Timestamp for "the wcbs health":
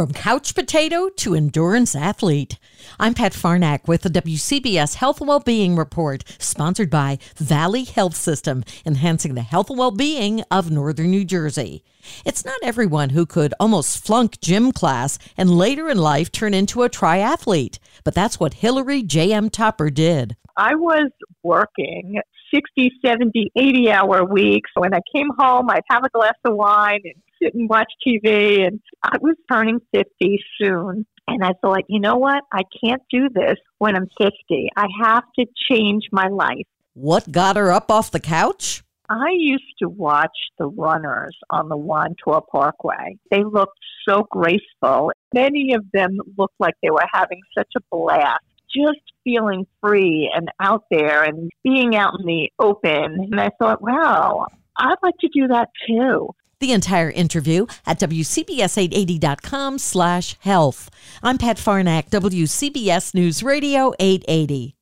4.00-5.20